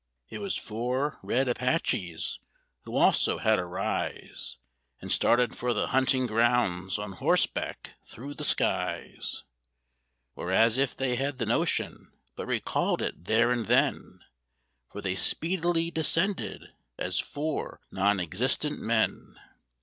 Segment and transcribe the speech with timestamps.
[0.29, 2.39] It was four red Apaches
[2.85, 4.57] who also had a rise,
[4.99, 9.43] And started for the hunting grounds on horseback thro' the skies;
[10.35, 14.21] Or as if they had the notion, but recalled it there and then,
[14.87, 19.39] For they speedily descended as four non existent men.